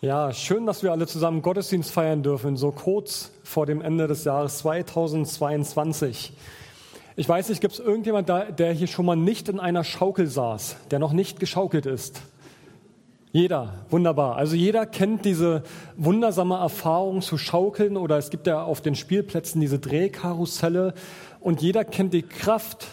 [0.00, 4.22] Ja, schön, dass wir alle zusammen Gottesdienst feiern dürfen, so kurz vor dem Ende des
[4.22, 6.32] Jahres 2022.
[7.16, 10.76] Ich weiß nicht, gibt es irgendjemand der hier schon mal nicht in einer Schaukel saß,
[10.92, 12.22] der noch nicht geschaukelt ist?
[13.32, 14.36] Jeder, wunderbar.
[14.36, 15.64] Also jeder kennt diese
[15.96, 20.94] wundersame Erfahrung zu schaukeln oder es gibt ja auf den Spielplätzen diese Drehkarusselle
[21.40, 22.86] und jeder kennt die Kraft,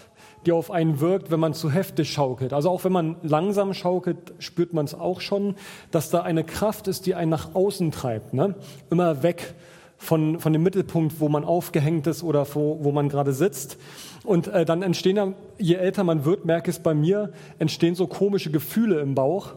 [0.45, 2.53] die auf einen wirkt, wenn man zu heftig schaukelt.
[2.53, 5.55] Also auch wenn man langsam schaukelt, spürt man es auch schon,
[5.91, 8.33] dass da eine Kraft ist, die einen nach außen treibt.
[8.33, 8.55] Ne?
[8.89, 9.53] Immer weg
[9.97, 13.77] von, von dem Mittelpunkt, wo man aufgehängt ist oder wo, wo man gerade sitzt.
[14.23, 18.07] Und äh, dann entstehen, je älter man wird, merke ich es bei mir, entstehen so
[18.07, 19.53] komische Gefühle im Bauch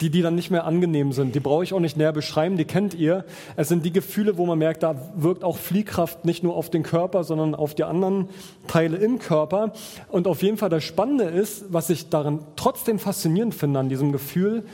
[0.00, 1.34] die, die dann nicht mehr angenehm sind.
[1.34, 3.24] Die brauche ich auch nicht näher beschreiben, die kennt ihr.
[3.56, 6.82] Es sind die Gefühle, wo man merkt, da wirkt auch Fliehkraft nicht nur auf den
[6.82, 8.28] Körper, sondern auf die anderen
[8.66, 9.72] Teile im Körper.
[10.08, 14.12] Und auf jeden Fall das Spannende ist, was ich darin trotzdem faszinierend finde an diesem
[14.12, 14.64] Gefühl,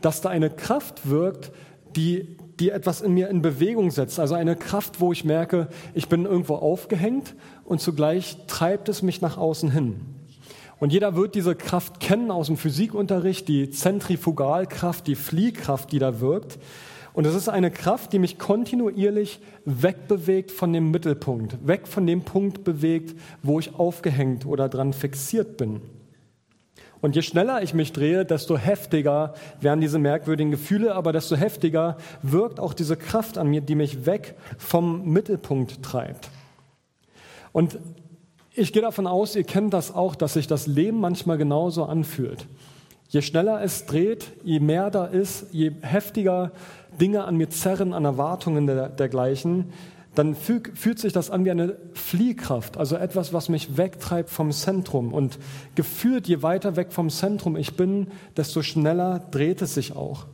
[0.00, 1.52] dass da eine Kraft wirkt,
[1.96, 4.20] die, die etwas in mir in Bewegung setzt.
[4.20, 9.20] Also eine Kraft, wo ich merke, ich bin irgendwo aufgehängt und zugleich treibt es mich
[9.20, 10.15] nach außen hin.
[10.78, 16.20] Und jeder wird diese Kraft kennen aus dem Physikunterricht, die Zentrifugalkraft, die Fliehkraft, die da
[16.20, 16.58] wirkt.
[17.14, 22.22] Und es ist eine Kraft, die mich kontinuierlich wegbewegt von dem Mittelpunkt, weg von dem
[22.22, 25.80] Punkt bewegt, wo ich aufgehängt oder dran fixiert bin.
[27.00, 31.96] Und je schneller ich mich drehe, desto heftiger werden diese merkwürdigen Gefühle, aber desto heftiger
[32.20, 36.28] wirkt auch diese Kraft an mir, die mich weg vom Mittelpunkt treibt.
[37.52, 37.78] Und
[38.56, 42.46] ich gehe davon aus, ihr kennt das auch, dass sich das Leben manchmal genauso anfühlt.
[43.08, 46.52] Je schneller es dreht, je mehr da ist, je heftiger
[47.00, 49.72] Dinge an mir zerren, an Erwartungen der, dergleichen,
[50.14, 54.50] dann füg, fühlt sich das an wie eine Fliehkraft, also etwas, was mich wegtreibt vom
[54.50, 55.12] Zentrum.
[55.12, 55.38] Und
[55.74, 60.26] gefühlt, je weiter weg vom Zentrum ich bin, desto schneller dreht es sich auch.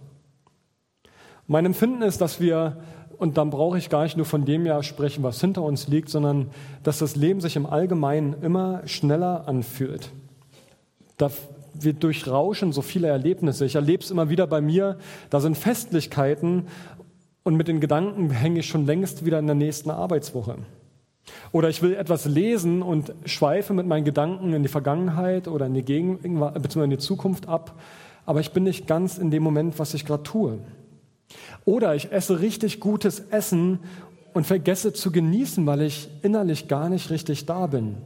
[1.48, 2.80] Mein Empfinden ist, dass wir
[3.22, 6.08] und dann brauche ich gar nicht nur von dem Jahr sprechen, was hinter uns liegt,
[6.08, 6.50] sondern
[6.83, 10.10] dass das Leben sich im Allgemeinen immer schneller anfühlt.
[11.18, 11.30] Da
[11.74, 13.64] wir durchrauschen so viele Erlebnisse.
[13.64, 14.98] Ich erlebe es immer wieder bei mir.
[15.30, 16.66] Da sind Festlichkeiten
[17.44, 20.56] und mit den Gedanken hänge ich schon längst wieder in der nächsten Arbeitswoche.
[21.52, 25.74] Oder ich will etwas lesen und schweife mit meinen Gedanken in die Vergangenheit oder in
[25.74, 27.78] die Gegenwart, beziehungsweise in die Zukunft ab.
[28.27, 30.58] Aber ich bin nicht ganz in dem Moment, was ich gerade tue.
[31.64, 33.78] Oder ich esse richtig gutes Essen
[34.32, 37.96] und vergesse zu genießen, weil ich innerlich gar nicht richtig da bin.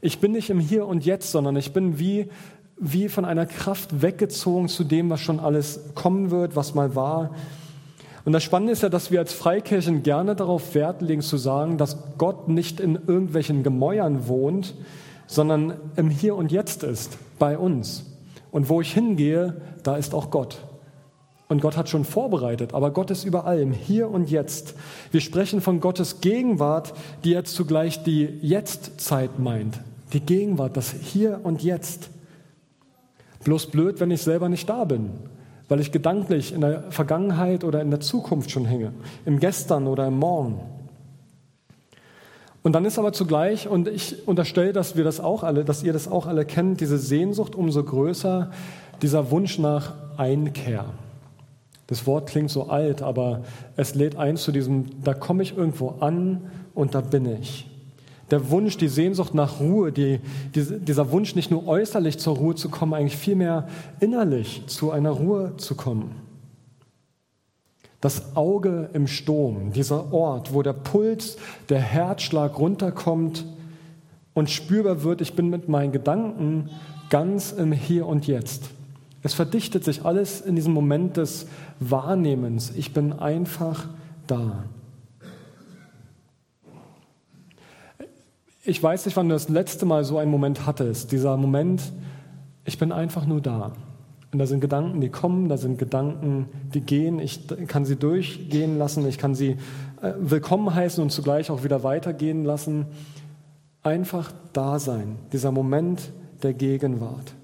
[0.00, 2.28] Ich bin nicht im Hier und Jetzt, sondern ich bin wie,
[2.78, 7.34] wie von einer Kraft weggezogen zu dem, was schon alles kommen wird, was mal war.
[8.24, 11.76] Und das Spannende ist ja, dass wir als Freikirchen gerne darauf Wert legen zu sagen,
[11.76, 14.74] dass Gott nicht in irgendwelchen Gemäuern wohnt,
[15.26, 18.06] sondern im Hier und Jetzt ist, bei uns.
[18.50, 20.58] Und wo ich hingehe, da ist auch Gott.
[21.48, 24.74] Und Gott hat schon vorbereitet, aber Gott ist über allem, hier und jetzt.
[25.10, 29.78] Wir sprechen von Gottes Gegenwart, die jetzt zugleich die Jetztzeit meint.
[30.14, 32.08] Die Gegenwart, das Hier und Jetzt.
[33.44, 35.10] Bloß blöd, wenn ich selber nicht da bin,
[35.68, 38.92] weil ich gedanklich in der Vergangenheit oder in der Zukunft schon hänge,
[39.26, 40.60] im Gestern oder im Morgen.
[42.62, 45.92] Und dann ist aber zugleich, und ich unterstelle, dass wir das auch alle, dass ihr
[45.92, 48.50] das auch alle kennt, diese Sehnsucht umso größer,
[49.02, 50.86] dieser Wunsch nach Einkehr.
[51.86, 53.42] Das Wort klingt so alt, aber
[53.76, 57.68] es lädt ein zu diesem, da komme ich irgendwo an und da bin ich.
[58.30, 60.18] Der Wunsch, die Sehnsucht nach Ruhe, die,
[60.54, 63.68] die, dieser Wunsch, nicht nur äußerlich zur Ruhe zu kommen, eigentlich vielmehr
[64.00, 66.14] innerlich zu einer Ruhe zu kommen.
[68.00, 71.36] Das Auge im Sturm, dieser Ort, wo der Puls,
[71.68, 73.44] der Herzschlag runterkommt
[74.32, 76.70] und spürbar wird, ich bin mit meinen Gedanken
[77.10, 78.70] ganz im Hier und Jetzt.
[79.24, 81.46] Es verdichtet sich alles in diesem Moment des
[81.80, 82.72] Wahrnehmens.
[82.76, 83.88] Ich bin einfach
[84.26, 84.64] da.
[88.66, 91.10] Ich weiß nicht, wann du das letzte Mal so einen Moment hattest.
[91.10, 91.80] Dieser Moment,
[92.66, 93.72] ich bin einfach nur da.
[94.30, 97.18] Und da sind Gedanken, die kommen, da sind Gedanken, die gehen.
[97.18, 99.56] Ich kann sie durchgehen lassen, ich kann sie
[100.02, 102.86] äh, willkommen heißen und zugleich auch wieder weitergehen lassen.
[103.82, 106.12] Einfach da sein, dieser Moment
[106.42, 107.34] der Gegenwart.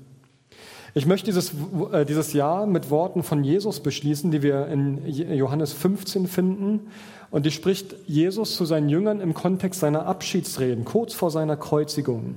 [0.94, 1.52] Ich möchte dieses,
[1.92, 5.04] äh, dieses Jahr mit Worten von Jesus beschließen, die wir in
[5.34, 6.88] Johannes 15 finden.
[7.30, 12.34] Und die spricht Jesus zu seinen Jüngern im Kontext seiner Abschiedsreden, kurz vor seiner Kreuzigung.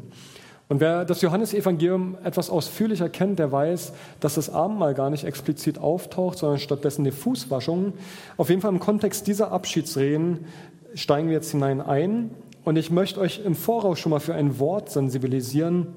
[0.69, 5.77] Und wer das Johannesevangelium etwas ausführlicher kennt, der weiß, dass das Abendmahl gar nicht explizit
[5.77, 7.93] auftaucht, sondern stattdessen die Fußwaschung.
[8.37, 10.45] Auf jeden Fall im Kontext dieser Abschiedsreden
[10.93, 12.31] steigen wir jetzt hinein ein.
[12.63, 15.87] Und ich möchte euch im Voraus schon mal für ein Wort sensibilisieren,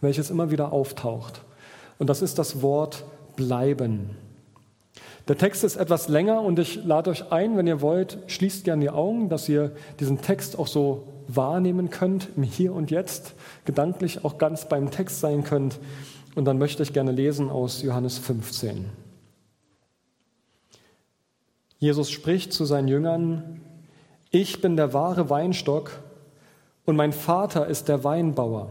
[0.00, 1.42] welches immer wieder auftaucht.
[1.98, 3.04] Und das ist das Wort
[3.36, 4.10] bleiben.
[5.28, 8.82] Der Text ist etwas länger und ich lade euch ein, wenn ihr wollt, schließt gerne
[8.82, 13.34] die Augen, dass ihr diesen Text auch so wahrnehmen könnt, im Hier und Jetzt,
[13.64, 15.80] gedanklich auch ganz beim Text sein könnt.
[16.36, 18.84] Und dann möchte ich gerne lesen aus Johannes 15.
[21.78, 23.60] Jesus spricht zu seinen Jüngern,
[24.30, 25.90] ich bin der wahre Weinstock
[26.84, 28.70] und mein Vater ist der Weinbauer.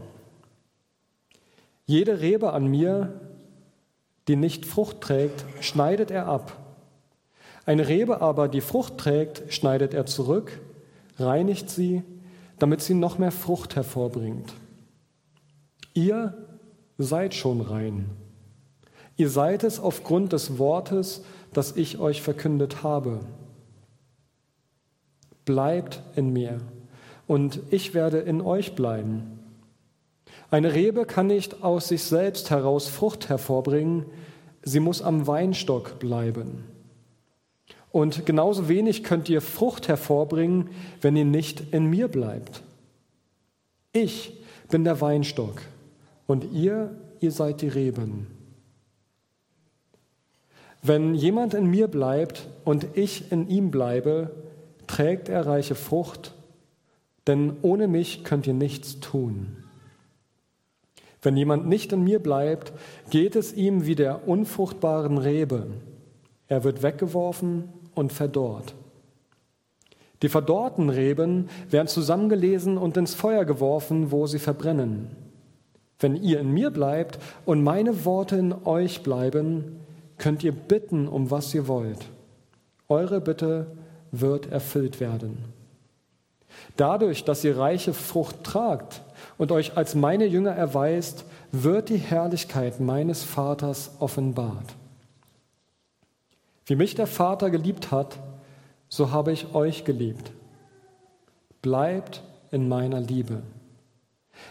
[1.85, 3.19] Jede Rebe an mir,
[4.27, 6.57] die nicht Frucht trägt, schneidet er ab.
[7.65, 10.59] Eine Rebe aber, die Frucht trägt, schneidet er zurück,
[11.17, 12.03] reinigt sie,
[12.59, 14.53] damit sie noch mehr Frucht hervorbringt.
[15.93, 16.33] Ihr
[16.97, 18.09] seid schon rein.
[19.17, 21.23] Ihr seid es aufgrund des Wortes,
[21.53, 23.19] das ich euch verkündet habe.
[25.45, 26.59] Bleibt in mir
[27.27, 29.34] und ich werde in euch bleiben.
[30.55, 34.05] Eine Rebe kann nicht aus sich selbst heraus Frucht hervorbringen,
[34.63, 36.63] sie muss am Weinstock bleiben.
[37.91, 40.69] Und genauso wenig könnt ihr Frucht hervorbringen,
[41.01, 42.63] wenn ihr nicht in mir bleibt.
[43.91, 44.31] Ich
[44.69, 45.61] bin der Weinstock
[46.25, 48.27] und ihr, ihr seid die Reben.
[50.81, 54.31] Wenn jemand in mir bleibt und ich in ihm bleibe,
[54.87, 56.33] trägt er reiche Frucht,
[57.27, 59.64] denn ohne mich könnt ihr nichts tun.
[61.25, 62.71] Wenn jemand nicht in mir bleibt,
[63.09, 65.65] geht es ihm wie der unfruchtbaren Rebe.
[66.47, 68.75] Er wird weggeworfen und verdorrt.
[70.21, 75.07] Die verdorrten Reben werden zusammengelesen und ins Feuer geworfen, wo sie verbrennen.
[75.97, 79.79] Wenn ihr in mir bleibt und meine Worte in euch bleiben,
[80.19, 82.05] könnt ihr bitten, um was ihr wollt.
[82.87, 83.65] Eure Bitte
[84.11, 85.39] wird erfüllt werden.
[86.77, 89.01] Dadurch, dass ihr reiche Frucht tragt,
[89.37, 94.75] und euch als meine Jünger erweist, wird die Herrlichkeit meines Vaters offenbart.
[96.65, 98.17] Wie mich der Vater geliebt hat,
[98.89, 100.31] so habe ich euch geliebt.
[101.61, 103.43] Bleibt in meiner Liebe.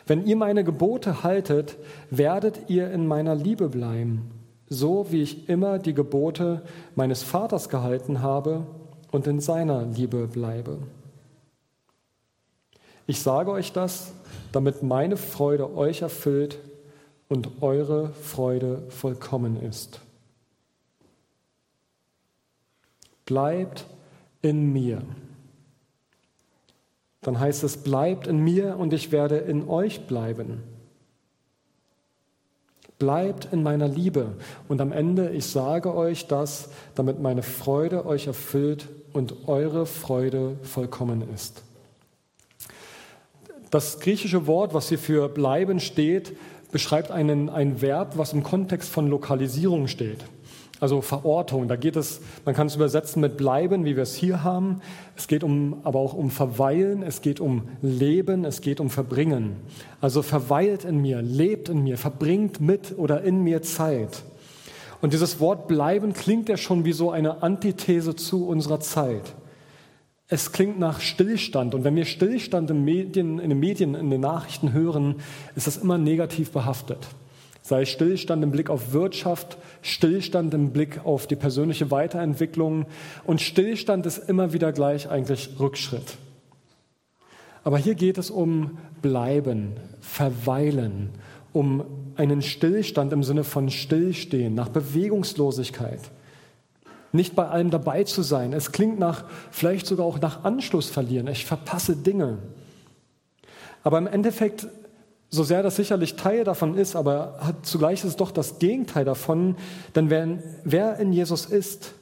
[0.06, 1.76] Wenn ihr meine Gebote haltet,
[2.10, 4.30] werdet ihr in meiner Liebe bleiben,
[4.68, 6.62] so wie ich immer die Gebote
[6.94, 8.66] meines Vaters gehalten habe
[9.10, 10.78] und in seiner Liebe bleibe.
[13.06, 14.12] Ich sage euch das,
[14.52, 16.58] damit meine Freude euch erfüllt
[17.28, 20.00] und eure Freude vollkommen ist.
[23.24, 23.86] Bleibt
[24.42, 25.02] in mir.
[27.22, 30.62] Dann heißt es, bleibt in mir und ich werde in euch bleiben.
[32.98, 34.36] Bleibt in meiner Liebe.
[34.68, 40.56] Und am Ende, ich sage euch das, damit meine Freude euch erfüllt und eure Freude
[40.62, 41.62] vollkommen ist.
[43.70, 46.36] Das griechische Wort, was hier für bleiben steht,
[46.70, 50.24] beschreibt einen, ein Verb, was im Kontext von Lokalisierung steht.
[50.80, 51.68] Also Verortung.
[51.68, 54.80] Da geht es, man kann es übersetzen mit bleiben, wie wir es hier haben.
[55.16, 57.02] Es geht um, aber auch um verweilen.
[57.02, 58.44] Es geht um leben.
[58.44, 59.56] Es geht um verbringen.
[60.00, 64.24] Also verweilt in mir, lebt in mir, verbringt mit oder in mir Zeit.
[65.00, 69.34] Und dieses Wort bleiben klingt ja schon wie so eine Antithese zu unserer Zeit.
[70.28, 71.74] Es klingt nach Stillstand.
[71.74, 75.16] Und wenn wir Stillstand in, Medien, in den Medien, in den Nachrichten hören,
[75.54, 77.06] ist das immer negativ behaftet.
[77.62, 82.86] Sei Stillstand im Blick auf Wirtschaft, Stillstand im Blick auf die persönliche Weiterentwicklung.
[83.24, 86.16] Und Stillstand ist immer wieder gleich eigentlich Rückschritt.
[87.62, 91.10] Aber hier geht es um Bleiben, Verweilen,
[91.52, 91.84] um
[92.16, 96.00] einen Stillstand im Sinne von Stillstehen, nach Bewegungslosigkeit
[97.14, 98.52] nicht bei allem dabei zu sein.
[98.52, 101.28] Es klingt nach, vielleicht sogar auch nach Anschluss verlieren.
[101.28, 102.38] Ich verpasse Dinge.
[103.82, 104.66] Aber im Endeffekt,
[105.30, 109.56] so sehr das sicherlich Teil davon ist, aber zugleich ist es doch das Gegenteil davon,
[109.94, 111.92] denn wer, wer in Jesus ist,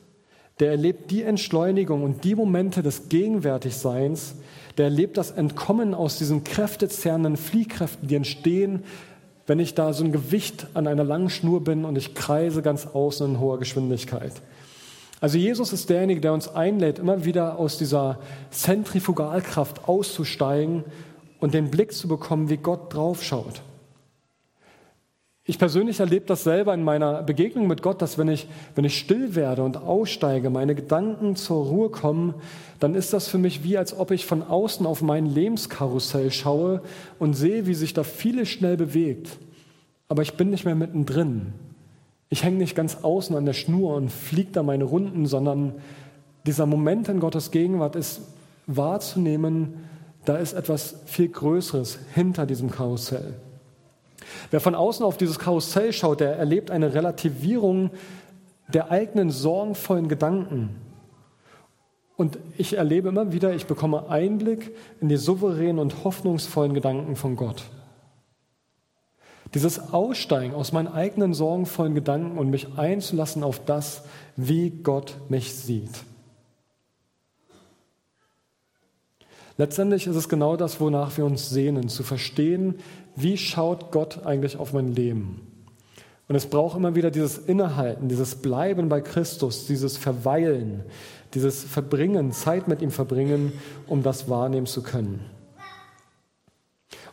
[0.61, 4.35] der erlebt die Entschleunigung und die Momente des Gegenwärtigseins,
[4.79, 8.85] der erlebt das Entkommen aus diesen kräftezerrenden Fliehkräften, die entstehen,
[9.47, 12.87] wenn ich da so ein Gewicht an einer langen Schnur bin und ich kreise ganz
[12.87, 14.33] außen in hoher Geschwindigkeit.
[15.23, 18.19] Also Jesus ist derjenige, der uns einlädt, immer wieder aus dieser
[18.51, 20.83] Zentrifugalkraft auszusteigen
[21.39, 23.63] und den Blick zu bekommen, wie Gott draufschaut.
[25.45, 28.99] Ich persönlich erlebe das selber in meiner Begegnung mit Gott, dass wenn ich, wenn ich
[28.99, 32.35] still werde und aussteige, meine Gedanken zur Ruhe kommen,
[32.81, 36.83] dann ist das für mich wie, als ob ich von außen auf mein Lebenskarussell schaue
[37.21, 39.39] und sehe, wie sich da vieles schnell bewegt.
[40.09, 41.53] Aber ich bin nicht mehr mittendrin.
[42.33, 45.75] Ich hänge nicht ganz außen an der Schnur und fliege da meine Runden, sondern
[46.47, 48.23] dieser Moment in Gottes Gegenwart ist
[48.67, 49.85] wahrzunehmen,
[50.25, 53.35] da ist etwas viel Größeres hinter diesem Karussell.
[54.51, 57.91] Wer von außen auf dieses Karussell schaut, der erlebt eine Relativierung
[58.73, 60.71] der eigenen sorgenvollen Gedanken.
[62.17, 67.37] Und ich erlebe immer wieder, ich bekomme Einblick in die souveränen und hoffnungsvollen Gedanken von
[67.37, 67.65] Gott.
[69.55, 74.03] Dieses Aussteigen aus meinen eigenen sorgenvollen Gedanken und mich einzulassen auf das,
[74.37, 76.05] wie Gott mich sieht.
[79.59, 82.77] Letztendlich ist es genau das, wonach wir uns sehnen, zu verstehen,
[83.15, 85.47] wie schaut Gott eigentlich auf mein Leben.
[86.29, 90.83] Und es braucht immer wieder dieses Innehalten, dieses Bleiben bei Christus, dieses Verweilen,
[91.35, 93.53] dieses Verbringen, Zeit mit ihm verbringen,
[93.87, 95.21] um das wahrnehmen zu können.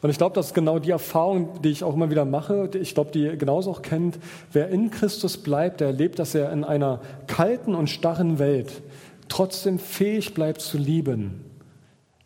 [0.01, 2.69] Und ich glaube, das ist genau die Erfahrung, die ich auch immer wieder mache.
[2.79, 4.17] Ich glaube, die genauso auch kennt.
[4.53, 8.81] Wer in Christus bleibt, der erlebt, dass er in einer kalten und starren Welt
[9.27, 11.45] trotzdem fähig bleibt zu lieben.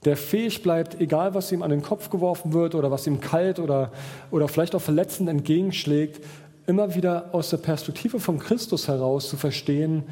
[0.05, 3.59] Der fähig bleibt, egal was ihm an den Kopf geworfen wird oder was ihm kalt
[3.59, 3.91] oder,
[4.31, 6.23] oder vielleicht auch verletzend entgegenschlägt,
[6.67, 10.03] immer wieder aus der Perspektive von Christus heraus zu verstehen,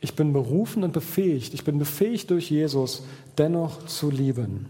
[0.00, 3.04] ich bin berufen und befähigt, ich bin befähigt durch Jesus,
[3.38, 4.68] dennoch zu lieben.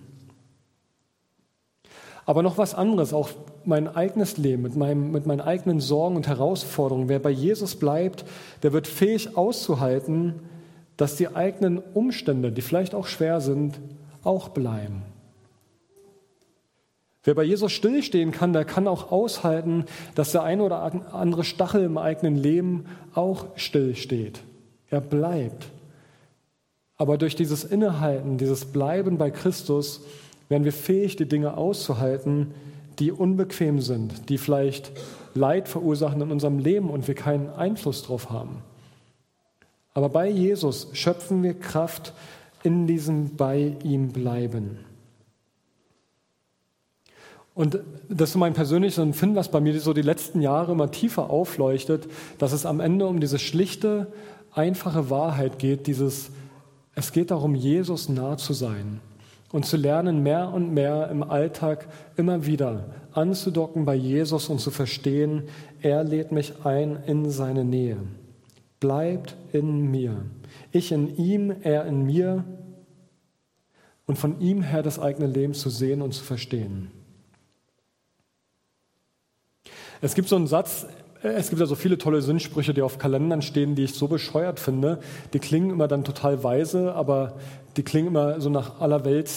[2.25, 3.31] Aber noch was anderes, auch
[3.65, 7.09] mein eigenes Leben mit, meinem, mit meinen eigenen Sorgen und Herausforderungen.
[7.09, 8.25] Wer bei Jesus bleibt,
[8.63, 10.41] der wird fähig auszuhalten,
[10.97, 13.81] dass die eigenen Umstände, die vielleicht auch schwer sind,
[14.23, 15.03] auch bleiben.
[17.25, 20.83] Wer bei Jesus stillstehen kann, der kann auch aushalten, dass der eine oder
[21.15, 24.43] andere Stachel im eigenen Leben auch stillsteht.
[24.91, 25.67] Er bleibt.
[26.97, 30.03] Aber durch dieses Innehalten, dieses Bleiben bei Christus,
[30.53, 32.49] werden wir fähig, die Dinge auszuhalten,
[32.99, 34.93] die unbequem sind, die vielleicht
[35.35, 38.59] Leid verursachen in unserem Leben und wir keinen Einfluss darauf haben.
[39.95, 42.13] Aber bei Jesus schöpfen wir Kraft
[42.63, 44.79] in diesem bei ihm bleiben.
[47.55, 47.81] Und
[48.11, 52.09] das ist mein persönliches Empfinden, was bei mir so die letzten Jahre immer tiefer aufleuchtet,
[52.37, 54.13] dass es am Ende um diese schlichte,
[54.53, 56.31] einfache Wahrheit geht, dieses,
[56.95, 59.01] es geht darum, Jesus nah zu sein
[59.53, 64.71] und zu lernen, mehr und mehr im Alltag immer wieder anzudocken bei Jesus und zu
[64.71, 65.45] verstehen,
[65.83, 67.99] er lädt mich ein in seine Nähe.
[68.81, 70.25] Bleibt in mir.
[70.73, 72.45] Ich in ihm, er in mir
[74.07, 76.91] und von ihm her das eigene Leben zu sehen und zu verstehen.
[80.01, 80.87] Es gibt so einen Satz,
[81.23, 84.59] es gibt ja so viele tolle Sinnsprüche, die auf Kalendern stehen, die ich so bescheuert
[84.59, 84.99] finde.
[85.33, 87.35] Die klingen immer dann total weise, aber
[87.77, 89.31] die klingen immer so nach aller Welt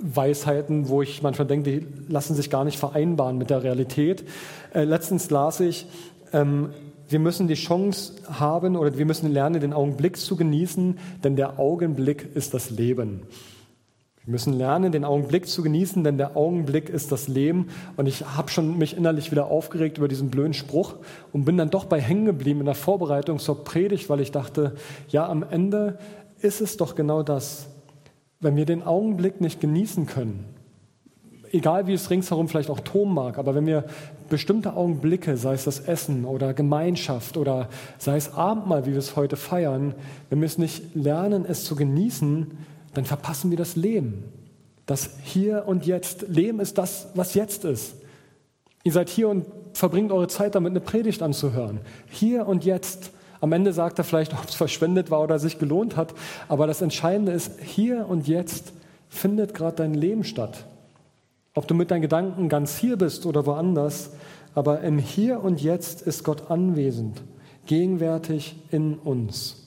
[0.00, 4.24] Weisheiten, wo ich manchmal denke, die lassen sich gar nicht vereinbaren mit der Realität.
[4.72, 5.86] Äh, letztens las ich,
[6.32, 6.70] ähm,
[7.08, 11.58] wir müssen die Chance haben oder wir müssen lernen, den Augenblick zu genießen, denn der
[11.58, 13.22] Augenblick ist das Leben.
[14.26, 17.68] Wir müssen lernen, den Augenblick zu genießen, denn der Augenblick ist das Leben.
[17.96, 20.94] Und ich habe schon mich innerlich wieder aufgeregt über diesen blöden Spruch
[21.32, 24.76] und bin dann doch bei hängen geblieben in der Vorbereitung zur Predigt, weil ich dachte,
[25.08, 25.98] ja, am Ende
[26.40, 27.66] ist es doch genau das.
[28.40, 30.46] Wenn wir den Augenblick nicht genießen können,
[31.52, 33.84] egal wie es ringsherum vielleicht auch toben mag, aber wenn wir
[34.30, 39.16] bestimmte Augenblicke, sei es das Essen oder Gemeinschaft oder sei es Abendmahl, wie wir es
[39.16, 39.94] heute feiern,
[40.30, 42.50] wenn wir es nicht lernen, es zu genießen,
[42.94, 44.24] dann verpassen wir das Leben.
[44.86, 46.26] Das Hier und Jetzt.
[46.28, 47.94] Leben ist das, was jetzt ist.
[48.82, 51.80] Ihr seid hier und verbringt eure Zeit damit, eine Predigt anzuhören.
[52.08, 53.10] Hier und jetzt.
[53.40, 56.14] Am Ende sagt er vielleicht, ob es verschwendet war oder sich gelohnt hat.
[56.48, 58.72] Aber das Entscheidende ist, hier und jetzt
[59.08, 60.66] findet gerade dein Leben statt.
[61.54, 64.10] Ob du mit deinen Gedanken ganz hier bist oder woanders,
[64.54, 67.22] aber im Hier und Jetzt ist Gott anwesend,
[67.66, 69.63] gegenwärtig in uns.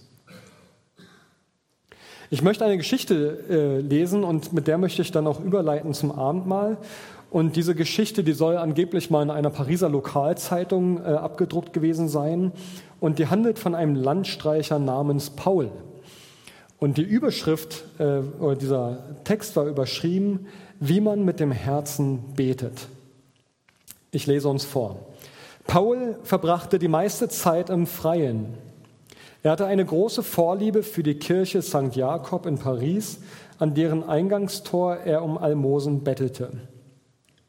[2.29, 6.11] Ich möchte eine Geschichte äh, lesen und mit der möchte ich dann auch überleiten zum
[6.11, 6.77] Abendmahl.
[7.29, 12.51] Und diese Geschichte, die soll angeblich mal in einer Pariser Lokalzeitung äh, abgedruckt gewesen sein.
[12.99, 15.71] Und die handelt von einem Landstreicher namens Paul.
[16.79, 20.47] Und die Überschrift äh, oder dieser Text war überschrieben,
[20.81, 22.87] wie man mit dem Herzen betet.
[24.11, 25.07] Ich lese uns vor.
[25.65, 28.53] Paul verbrachte die meiste Zeit im Freien.
[29.43, 31.95] Er hatte eine große Vorliebe für die Kirche St.
[31.95, 33.19] Jakob in Paris,
[33.59, 36.51] an deren Eingangstor er um Almosen bettelte.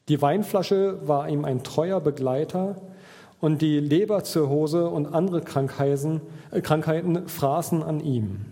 [0.09, 2.77] Die Weinflasche war ihm ein treuer Begleiter
[3.41, 8.47] und die Leberzirrhose und andere Krankheiten, äh, Krankheiten fraßen an ihm.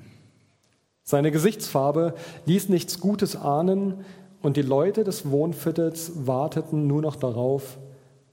[1.03, 2.15] Seine Gesichtsfarbe
[2.47, 4.05] ließ nichts Gutes ahnen
[4.43, 7.79] und die Leute des Wohnviertels warteten nur noch darauf,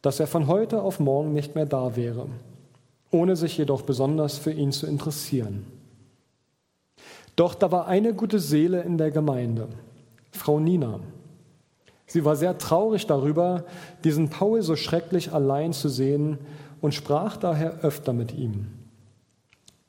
[0.02, 2.28] dass er von heute auf morgen nicht mehr da wäre
[3.14, 5.66] ohne sich jedoch besonders für ihn zu interessieren.
[7.36, 9.68] Doch da war eine gute Seele in der Gemeinde,
[10.32, 11.00] Frau Nina.
[12.06, 13.64] Sie war sehr traurig darüber,
[14.04, 16.38] diesen Paul so schrecklich allein zu sehen
[16.82, 18.68] und sprach daher öfter mit ihm.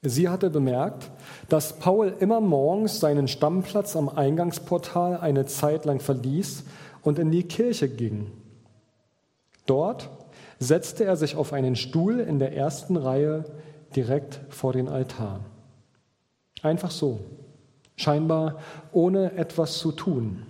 [0.00, 1.10] Sie hatte bemerkt,
[1.48, 6.64] dass Paul immer morgens seinen Stammplatz am Eingangsportal eine Zeit lang verließ
[7.02, 8.30] und in die Kirche ging.
[9.66, 10.10] Dort
[10.58, 13.44] setzte er sich auf einen Stuhl in der ersten Reihe
[13.96, 15.40] direkt vor den Altar.
[16.62, 17.20] Einfach so,
[17.96, 18.58] scheinbar
[18.92, 20.42] ohne etwas zu tun.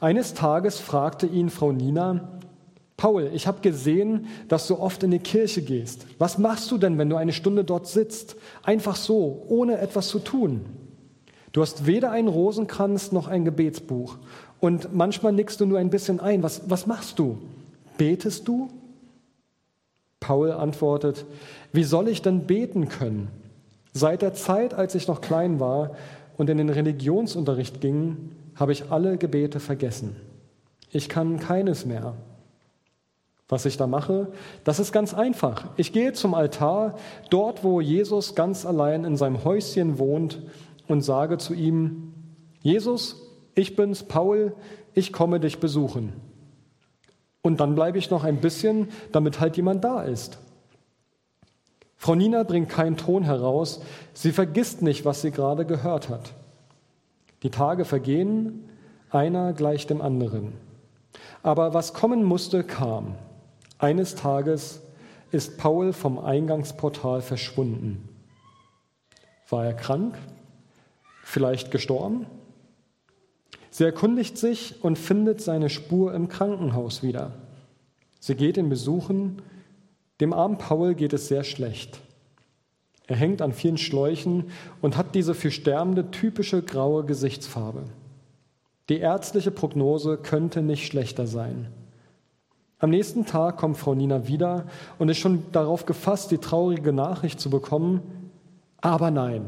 [0.00, 2.38] Eines Tages fragte ihn Frau Nina,
[2.96, 6.06] Paul, ich habe gesehen, dass du oft in die Kirche gehst.
[6.18, 8.36] Was machst du denn, wenn du eine Stunde dort sitzt?
[8.64, 10.66] Einfach so, ohne etwas zu tun.
[11.52, 14.18] Du hast weder einen Rosenkranz noch ein Gebetsbuch.
[14.60, 16.42] Und manchmal nickst du nur ein bisschen ein.
[16.42, 17.38] Was, was machst du?
[17.98, 18.70] Betest du?
[20.20, 21.26] Paul antwortet,
[21.72, 23.28] wie soll ich denn beten können?
[23.92, 25.96] Seit der Zeit, als ich noch klein war
[26.36, 30.16] und in den Religionsunterricht ging, habe ich alle Gebete vergessen.
[30.90, 32.14] Ich kann keines mehr.
[33.48, 34.28] Was ich da mache,
[34.64, 35.64] das ist ganz einfach.
[35.76, 36.96] Ich gehe zum Altar,
[37.30, 40.42] dort wo Jesus ganz allein in seinem Häuschen wohnt
[40.86, 42.12] und sage zu ihm,
[42.60, 43.16] Jesus,
[43.54, 44.54] ich bin's, Paul,
[44.92, 46.27] ich komme dich besuchen.
[47.48, 50.36] Und dann bleibe ich noch ein bisschen, damit halt jemand da ist.
[51.96, 53.80] Frau Nina bringt keinen Ton heraus,
[54.12, 56.34] sie vergisst nicht, was sie gerade gehört hat.
[57.42, 58.68] Die Tage vergehen,
[59.08, 60.52] einer gleich dem anderen.
[61.42, 63.14] Aber was kommen musste, kam.
[63.78, 64.82] Eines Tages
[65.30, 68.10] ist Paul vom Eingangsportal verschwunden.
[69.48, 70.18] War er krank?
[71.22, 72.26] Vielleicht gestorben?
[73.78, 77.34] Sie erkundigt sich und findet seine Spur im Krankenhaus wieder.
[78.18, 79.40] Sie geht ihn besuchen.
[80.20, 82.00] Dem armen Paul geht es sehr schlecht.
[83.06, 84.50] Er hängt an vielen Schläuchen
[84.82, 87.84] und hat diese für Sterbende typische graue Gesichtsfarbe.
[88.88, 91.68] Die ärztliche Prognose könnte nicht schlechter sein.
[92.80, 94.66] Am nächsten Tag kommt Frau Nina wieder
[94.98, 98.02] und ist schon darauf gefasst, die traurige Nachricht zu bekommen.
[98.80, 99.46] Aber nein,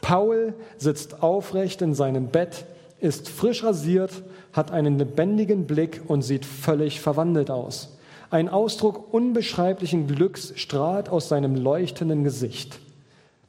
[0.00, 2.66] Paul sitzt aufrecht in seinem Bett,
[3.00, 7.96] ist frisch rasiert, hat einen lebendigen Blick und sieht völlig verwandelt aus.
[8.30, 12.78] Ein Ausdruck unbeschreiblichen Glücks strahlt aus seinem leuchtenden Gesicht.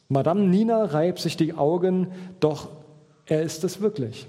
[0.10, 2.08] Madame Nina reibt sich die Augen,
[2.40, 2.70] doch
[3.26, 4.28] er ist es wirklich.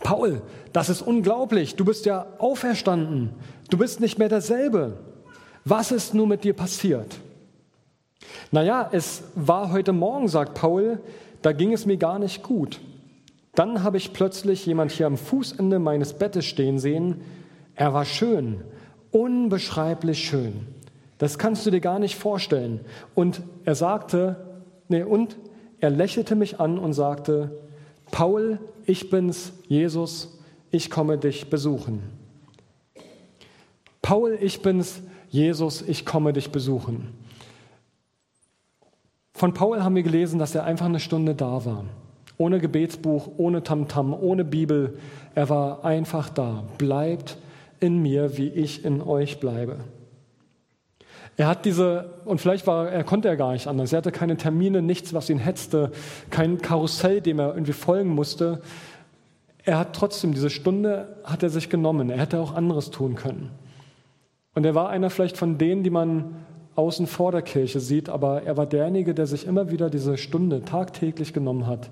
[0.00, 3.30] Paul, das ist unglaublich, du bist ja auferstanden.
[3.70, 4.98] Du bist nicht mehr derselbe.
[5.64, 7.18] Was ist nun mit dir passiert?
[8.50, 10.98] Naja, es war heute Morgen, sagt Paul,
[11.42, 12.80] da ging es mir gar nicht gut.
[13.54, 17.20] Dann habe ich plötzlich jemand hier am Fußende meines Bettes stehen sehen.
[17.74, 18.62] Er war schön,
[19.10, 20.66] unbeschreiblich schön.
[21.18, 22.80] Das kannst du dir gar nicht vorstellen.
[23.14, 25.36] Und er sagte, nee, und
[25.78, 27.62] er lächelte mich an und sagte,
[28.10, 30.38] Paul, ich bin's, Jesus,
[30.70, 32.02] ich komme dich besuchen.
[34.02, 37.08] Paul, ich bin's, Jesus, ich komme dich besuchen.
[39.32, 41.84] Von Paul haben wir gelesen, dass er einfach eine Stunde da war.
[42.36, 44.98] Ohne Gebetsbuch, ohne Tamtam, -Tam, ohne Bibel.
[45.34, 46.64] Er war einfach da.
[46.78, 47.38] Bleibt
[47.80, 49.76] in mir, wie ich in euch bleibe.
[51.36, 53.92] Er hat diese, und vielleicht war, er konnte er gar nicht anders.
[53.92, 55.90] Er hatte keine Termine, nichts, was ihn hetzte,
[56.30, 58.60] kein Karussell, dem er irgendwie folgen musste.
[59.64, 62.10] Er hat trotzdem diese Stunde, hat er sich genommen.
[62.10, 63.50] Er hätte auch anderes tun können.
[64.54, 66.36] Und er war einer vielleicht von denen, die man
[66.76, 70.64] außen vor der Kirche sieht, aber er war derjenige, der sich immer wieder diese Stunde
[70.64, 71.90] tagtäglich genommen hat,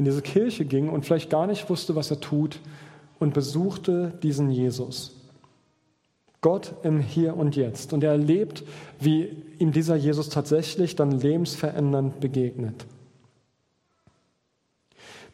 [0.00, 2.58] in diese Kirche ging und vielleicht gar nicht wusste, was er tut
[3.18, 5.14] und besuchte diesen Jesus.
[6.40, 7.92] Gott im Hier und Jetzt.
[7.92, 8.64] Und er erlebt,
[8.98, 12.86] wie ihm dieser Jesus tatsächlich dann lebensverändernd begegnet.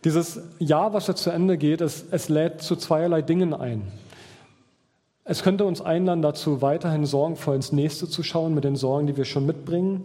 [0.05, 3.83] Dieses Jahr, was jetzt zu Ende geht, es, es lädt zu zweierlei Dingen ein.
[5.25, 9.17] Es könnte uns einladen, dazu weiterhin sorgenvoll ins Nächste zu schauen mit den Sorgen, die
[9.17, 10.05] wir schon mitbringen.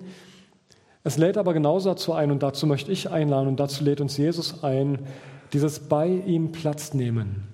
[1.03, 4.17] Es lädt aber genauso dazu ein, und dazu möchte ich einladen, und dazu lädt uns
[4.17, 4.99] Jesus ein,
[5.53, 7.47] dieses bei ihm Platz nehmen.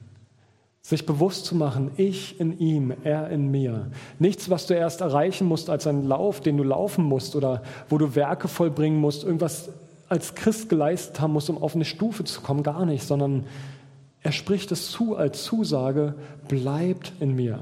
[0.81, 3.91] Sich bewusst zu machen, ich in ihm, er in mir.
[4.19, 7.97] Nichts, was du erst erreichen musst als ein Lauf, den du laufen musst oder wo
[7.97, 9.69] du Werke vollbringen musst, irgendwas
[10.09, 13.45] als Christ geleistet haben musst, um auf eine Stufe zu kommen, gar nicht, sondern
[14.21, 16.15] er spricht es zu als Zusage,
[16.47, 17.59] bleibt in mir.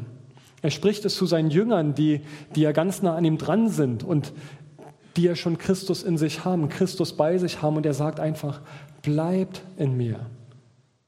[0.61, 2.21] Er spricht es zu seinen Jüngern, die,
[2.55, 4.33] die ja ganz nah an ihm dran sind und
[5.15, 7.77] die ja schon Christus in sich haben, Christus bei sich haben.
[7.77, 8.61] Und er sagt einfach,
[9.01, 10.19] bleibt in mir,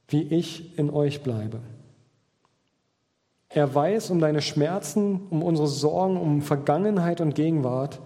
[0.08, 1.60] wie ich in euch bleibe.
[3.50, 8.00] Er weiß um deine Schmerzen, um unsere Sorgen, um Vergangenheit und Gegenwart.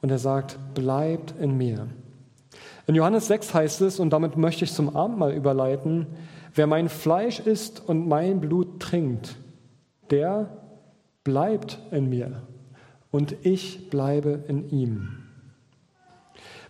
[0.00, 1.88] Und er sagt, bleibt in mir.
[2.86, 6.06] In Johannes 6 heißt es, und damit möchte ich zum Abendmahl überleiten,
[6.54, 9.36] Wer mein Fleisch isst und mein Blut trinkt,
[10.10, 10.50] der
[11.24, 12.42] bleibt in mir
[13.10, 15.21] und ich bleibe in ihm.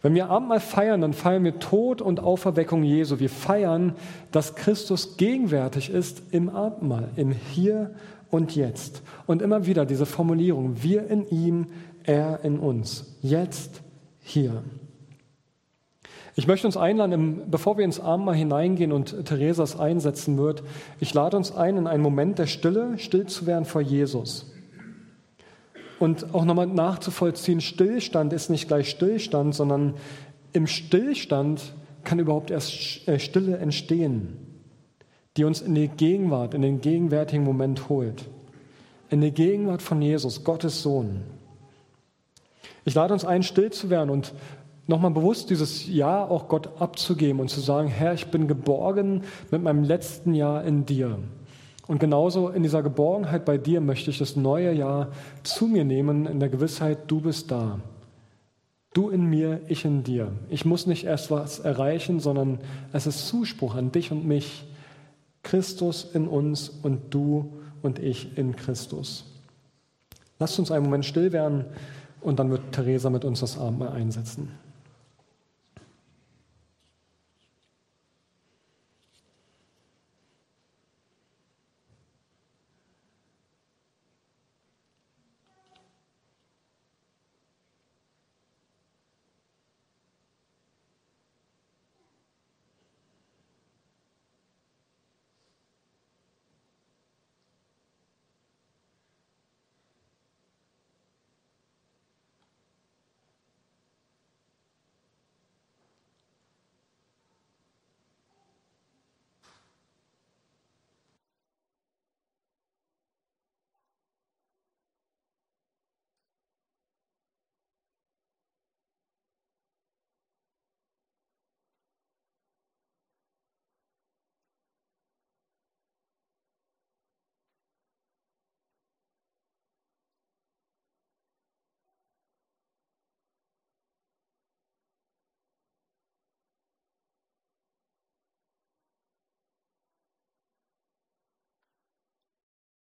[0.02, 3.20] Wenn wir Abendmahl feiern, dann feiern wir Tod und Auferweckung Jesu.
[3.20, 3.94] Wir feiern,
[4.32, 7.92] dass Christus gegenwärtig ist im Abendmahl, im Hier
[8.28, 9.02] und Jetzt.
[9.26, 11.66] Und immer wieder diese Formulierung, wir in ihm,
[12.02, 13.16] er in uns.
[13.22, 13.80] Jetzt,
[14.20, 14.64] hier.
[16.34, 20.64] Ich möchte uns einladen, bevor wir ins Abendmahl hineingehen und Theresas einsetzen wird,
[20.98, 24.51] ich lade uns ein, in einen Moment der Stille, still zu werden vor Jesus.
[26.02, 29.94] Und auch nochmal nachzuvollziehen, Stillstand ist nicht gleich Stillstand, sondern
[30.52, 31.62] im Stillstand
[32.02, 34.36] kann überhaupt erst äh, Stille entstehen,
[35.36, 38.24] die uns in die Gegenwart, in den gegenwärtigen Moment holt.
[39.10, 41.20] In die Gegenwart von Jesus, Gottes Sohn.
[42.84, 44.34] Ich lade uns ein, still zu werden und
[44.88, 49.62] nochmal bewusst dieses Jahr auch Gott abzugeben und zu sagen, Herr, ich bin geborgen mit
[49.62, 51.20] meinem letzten Jahr in dir.
[51.86, 55.08] Und genauso in dieser Geborgenheit bei dir möchte ich das neue Jahr
[55.42, 57.80] zu mir nehmen, in der Gewissheit, du bist da.
[58.94, 60.32] Du in mir, ich in dir.
[60.48, 62.58] Ich muss nicht erst was erreichen, sondern
[62.92, 64.66] es ist Zuspruch an dich und mich.
[65.42, 69.24] Christus in uns und du und ich in Christus.
[70.38, 71.64] Lasst uns einen Moment still werden
[72.20, 74.50] und dann wird Theresa mit uns das Abendmahl einsetzen.